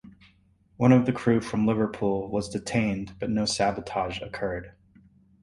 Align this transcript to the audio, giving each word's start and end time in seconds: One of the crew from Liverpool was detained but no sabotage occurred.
One 0.77 0.91
of 0.93 1.05
the 1.05 1.11
crew 1.13 1.41
from 1.41 1.67
Liverpool 1.67 2.27
was 2.27 2.49
detained 2.49 3.13
but 3.19 3.29
no 3.29 3.45
sabotage 3.45 4.19
occurred. 4.21 4.71